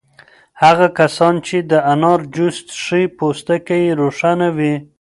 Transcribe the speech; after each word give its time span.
هغه 0.63 0.87
کسان 0.99 1.35
چې 1.47 1.57
د 1.71 1.73
انار 1.93 2.21
جوس 2.33 2.57
څښي 2.69 3.03
پوستکی 3.17 3.79
یې 3.85 3.93
روښانه 4.01 4.47
وي. 4.57 4.73